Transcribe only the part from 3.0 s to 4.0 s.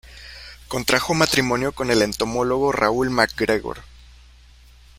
MacGregor.